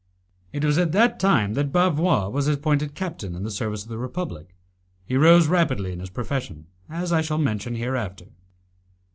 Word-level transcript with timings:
It 0.51 0.65
was 0.65 0.79
at 0.79 0.93
that 0.93 1.19
time 1.19 1.53
that 1.53 1.71
Bavois 1.71 2.27
was 2.31 2.47
appointed 2.47 2.95
captain 2.95 3.35
in 3.35 3.43
the 3.43 3.51
service 3.51 3.83
of 3.83 3.89
the 3.89 3.99
Republic; 3.99 4.55
he 5.05 5.15
rose 5.15 5.45
rapidly 5.47 5.91
in 5.91 5.99
his 5.99 6.09
profession, 6.09 6.65
as 6.89 7.13
I 7.13 7.21
shall 7.21 7.37
mention 7.37 7.75
hereafter. 7.75 8.29